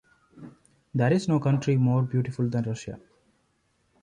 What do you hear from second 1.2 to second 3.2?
no country more beautiful than Russia!